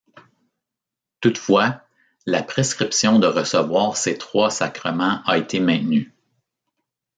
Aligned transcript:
Toutefois, 1.19 1.83
la 2.25 2.41
prescription 2.41 3.19
de 3.19 3.27
recevoir 3.27 3.95
ces 3.97 4.17
trois 4.17 4.49
sacrements 4.49 5.21
a 5.27 5.37
été 5.37 5.59
maintenue. 5.59 6.11